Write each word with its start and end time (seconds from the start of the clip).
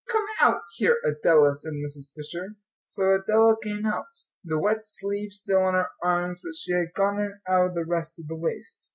"Come 0.11 0.25
out 0.41 0.61
here, 0.77 0.97
Adela," 1.05 1.53
said 1.53 1.73
Mrs. 1.73 2.11
Fisher. 2.15 2.55
So 2.87 3.13
Adela 3.19 3.55
came 3.61 3.85
out, 3.85 4.07
the 4.43 4.57
wet 4.57 4.83
sleeve 4.83 5.31
still 5.31 5.59
on 5.61 5.75
her 5.75 5.89
arm; 6.01 6.37
but 6.41 6.55
she 6.57 6.71
had 6.71 6.95
gotten 6.95 7.39
out 7.47 7.67
of 7.67 7.75
the 7.75 7.85
rest 7.85 8.19
of 8.19 8.25
the 8.27 8.35
waist. 8.35 8.89